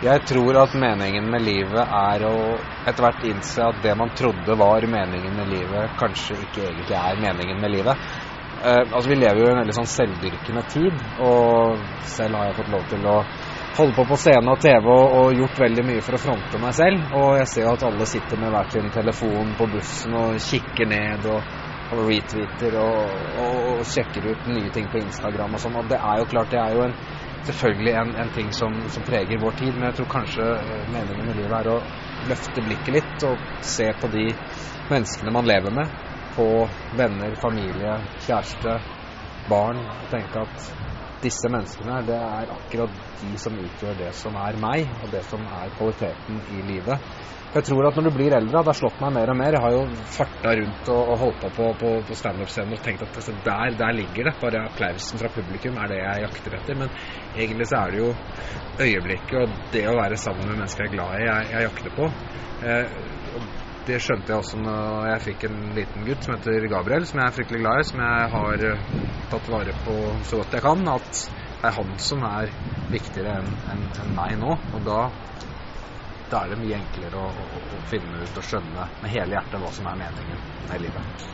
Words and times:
Jeg 0.00 0.22
tror 0.24 0.56
at 0.62 0.74
meningen 0.80 1.26
med 1.28 1.42
livet 1.44 1.82
er 1.84 2.22
å 2.24 2.36
etter 2.88 3.04
hvert 3.04 3.24
innse 3.28 3.66
at 3.66 3.82
det 3.84 3.92
man 4.00 4.12
trodde 4.16 4.56
var 4.56 4.86
meningen 4.88 5.34
med 5.36 5.50
livet, 5.52 5.92
kanskje 6.00 6.38
ikke 6.46 6.64
egentlig 6.70 6.96
er 6.96 7.20
meningen 7.20 7.60
med 7.60 7.74
livet. 7.74 8.06
Eh, 8.64 8.80
altså 8.80 9.10
Vi 9.10 9.18
lever 9.20 9.42
jo 9.42 9.50
i 9.50 9.52
en 9.52 9.60
veldig 9.60 9.76
sånn 9.76 9.90
selvdyrkende 9.92 10.64
tid, 10.72 11.04
og 11.20 11.84
selv 12.16 12.40
har 12.40 12.48
jeg 12.48 12.58
fått 12.62 12.72
lov 12.72 12.88
til 12.88 13.06
å 13.12 13.16
holde 13.76 13.96
på 13.98 14.06
på 14.08 14.20
scene 14.24 14.52
og 14.54 14.64
TV 14.64 14.88
og, 14.88 15.16
og 15.20 15.36
gjort 15.36 15.62
veldig 15.66 15.86
mye 15.92 16.04
for 16.04 16.16
å 16.16 16.22
fronte 16.24 16.64
meg 16.64 16.76
selv. 16.80 17.14
Og 17.20 17.36
jeg 17.42 17.52
ser 17.52 17.68
jo 17.68 17.76
at 17.76 17.88
alle 17.90 18.08
sitter 18.08 18.40
med 18.40 18.56
hver 18.56 18.72
sin 18.72 18.92
telefon 18.96 19.52
på 19.60 19.68
bussen 19.76 20.16
og 20.16 20.40
kikker 20.48 20.90
ned 20.90 21.28
og, 21.28 21.56
og 21.92 22.06
retweeter 22.08 22.80
og, 22.80 23.18
og, 23.36 23.56
og 23.76 23.88
sjekker 23.92 24.32
ut 24.32 24.48
nye 24.48 24.72
ting 24.72 24.88
på 24.88 25.04
Instagram 25.04 25.60
og 25.60 25.62
sånn. 25.62 25.76
Og 25.80 25.92
det 25.92 26.00
er 26.00 26.22
jo 26.22 26.30
klart, 26.32 26.56
det 26.56 26.64
er 26.64 26.76
jo 26.78 26.88
en 26.88 26.96
selvfølgelig 27.48 27.94
en, 28.02 28.14
en 28.22 28.30
ting 28.34 28.52
som, 28.52 28.76
som, 28.88 29.04
preger 29.06 29.40
vår 29.40 29.56
tid, 29.62 29.74
men 29.74 29.88
jeg 29.88 29.98
tror 30.00 30.12
kanskje 30.14 30.46
eh, 30.46 30.86
meningen 30.92 31.26
med 31.26 31.38
livet 31.40 31.56
er 31.60 31.72
å 31.72 31.80
løfte 32.28 32.64
blikket 32.64 32.94
litt 32.98 33.26
og 33.28 33.44
se 33.64 33.88
på 34.00 34.10
de 34.12 34.26
menneskene 34.90 35.34
man 35.34 35.48
lever 35.48 35.74
med. 35.74 35.98
På 36.36 36.46
venner, 36.96 37.34
familie, 37.42 37.96
kjæreste, 38.26 38.76
barn. 39.50 39.80
Og 39.82 40.06
tenke 40.12 40.44
at 40.44 40.99
disse 41.20 41.50
menneskene, 41.52 42.00
det 42.08 42.16
er 42.16 42.54
akkurat 42.54 42.96
de 43.20 43.34
som 43.40 43.58
utgjør 43.60 43.98
det 43.98 44.14
som 44.16 44.36
er 44.40 44.56
meg, 44.60 44.88
og 45.02 45.12
det 45.12 45.22
som 45.28 45.44
er 45.60 45.74
kvaliteten 45.76 46.40
i 46.48 46.62
livet. 46.64 47.12
Jeg 47.50 47.66
tror 47.66 47.88
at 47.88 47.96
når 47.98 48.06
du 48.06 48.14
blir 48.14 48.34
eldre, 48.36 48.62
det 48.62 48.70
har 48.70 48.78
slått 48.78 49.00
meg 49.02 49.14
mer 49.16 49.32
og 49.32 49.38
mer. 49.40 49.56
Jeg 49.56 49.62
har 49.64 49.72
jo 49.74 49.80
farta 50.14 50.52
rundt 50.60 50.90
og, 50.94 51.00
og 51.00 51.16
holdt 51.24 51.40
på 51.42 51.64
på, 51.80 51.88
på, 52.06 52.18
standup-scenen 52.20 52.76
og 52.76 52.82
tenkt 52.84 53.02
at 53.02 53.18
altså, 53.20 53.34
der, 53.48 53.74
der, 53.80 53.96
ligger 53.98 54.28
det. 54.30 54.36
Bare 54.44 54.60
applausen 54.68 55.18
fra 55.18 55.32
publikum 55.34 55.80
er 55.82 55.90
det 55.90 55.98
jeg 55.98 56.26
jakter 56.28 56.56
etter. 56.60 56.78
Men 56.78 56.94
egentlig 57.34 57.66
så 57.72 57.80
er 57.80 57.90
det 57.90 58.04
jo 58.04 58.12
øyeblikket 58.86 59.40
og 59.40 59.58
det 59.74 59.82
å 59.90 59.96
være 59.98 60.20
sammen 60.22 60.46
med 60.46 60.62
mennesker 60.62 60.86
jeg 60.86 60.92
er 60.92 60.94
glad 60.94 61.16
i, 61.18 61.26
jeg, 61.26 61.50
jeg 61.56 61.66
jakter 61.66 61.98
på. 61.98 62.08
Eh, 62.70 63.68
det 63.88 63.98
skjønte 64.04 64.32
jeg 64.32 64.42
også 64.42 64.60
når 64.60 65.06
jeg 65.10 65.24
fikk 65.28 65.46
en 65.48 65.60
liten 65.76 66.04
gutt 66.06 66.26
som 66.26 66.34
heter 66.36 66.66
Gabriel, 66.72 67.06
som 67.08 67.20
jeg 67.20 67.30
er 67.30 67.36
fryktelig 67.38 67.62
glad 67.62 67.80
i, 67.80 67.86
som 67.88 68.02
jeg 68.04 68.28
har 68.34 68.66
eh, 68.68 68.84
tatt 69.32 69.50
vare 69.54 69.74
på 69.86 69.96
så 70.28 70.40
godt 70.40 70.56
jeg 70.58 70.66
kan. 70.66 70.84
At 70.92 71.10
det 71.14 71.70
er 71.70 71.76
han 71.78 71.96
som 72.04 72.26
er 72.28 72.54
viktigere 72.90 73.38
enn 73.40 73.50
en, 73.72 73.84
en 74.02 74.14
meg 74.16 74.36
nå. 74.40 74.52
Og 74.76 74.86
da 74.86 75.00
da 76.30 76.44
er 76.44 76.52
det 76.52 76.60
mye 76.62 76.76
enklere 76.78 77.18
å, 77.18 77.30
å, 77.42 77.60
å 77.74 77.80
finne 77.90 78.22
ut 78.22 78.36
og 78.38 78.46
skjønne 78.46 78.86
med 79.02 79.10
hele 79.10 79.34
hjertet 79.34 79.62
hva 79.64 79.72
som 79.74 79.88
er 79.90 79.98
meningen 79.98 80.44
med 80.68 80.84
livet. 80.84 81.24